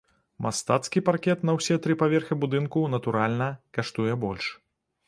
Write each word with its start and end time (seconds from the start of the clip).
Мастацкі 0.45 1.03
паркет 1.09 1.45
на 1.49 1.55
ўсе 1.57 1.77
тры 1.83 1.99
паверхі 2.01 2.41
будынку, 2.45 2.87
натуральна, 2.95 3.55
каштуе 3.79 4.13
больш. 4.27 4.55